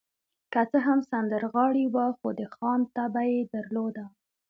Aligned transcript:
که 0.53 0.61
څه 0.71 0.77
هم 0.87 0.99
سندرغاړی 1.11 1.85
و، 1.89 1.95
خو 2.17 2.29
د 2.39 2.41
خان 2.55 2.79
طبع 2.95 3.23
يې 3.33 3.41
درلوده. 3.53 4.05